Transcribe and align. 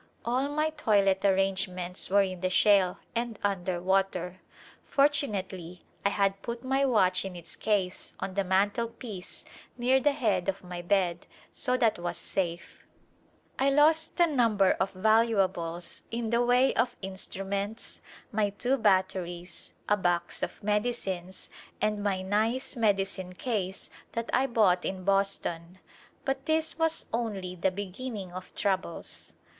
All 0.25 0.49
my 0.49 0.71
toilet 0.71 1.23
arrangements 1.23 2.09
were 2.09 2.23
in 2.23 2.41
the 2.41 2.49
shale 2.49 2.97
and 3.13 3.37
under 3.43 3.79
water. 3.79 4.41
Fortunately 4.83 5.83
I 6.03 6.09
had 6.09 6.41
put 6.41 6.63
my 6.63 6.85
watch 6.85 7.23
in 7.23 7.35
its 7.35 7.55
case 7.55 8.13
on 8.19 8.33
the 8.33 8.43
mantelpiece 8.43 9.45
near 9.77 9.99
the 9.99 10.13
head 10.13 10.49
of 10.49 10.63
my 10.63 10.81
bed 10.81 11.27
so 11.53 11.77
that 11.77 11.99
was 11.99 12.17
safe. 12.17 12.79
Second 12.79 12.79
Journey 12.79 13.57
to 13.57 13.63
India 13.69 13.83
I 13.83 13.85
lost 13.85 14.19
a 14.19 14.25
number 14.25 14.71
of 14.79 14.91
valuables 14.93 16.01
in 16.09 16.31
the 16.31 16.41
way 16.41 16.73
of 16.73 16.99
instru 17.03 17.45
ments, 17.45 18.01
my 18.31 18.49
two 18.49 18.77
batteries, 18.77 19.75
a 19.87 19.97
box 19.97 20.41
of 20.41 20.63
medicines, 20.63 21.47
and 21.79 22.01
my 22.01 22.23
nice 22.23 22.75
medicine 22.75 23.33
case 23.33 23.91
that 24.13 24.31
I 24.33 24.47
bought 24.47 24.83
in 24.83 25.03
Boston, 25.03 25.77
but 26.25 26.47
this 26.47 26.79
was 26.79 27.05
only 27.13 27.53
the 27.53 27.69
beginning 27.69 28.33
of 28.33 28.55
troubles. 28.55 29.33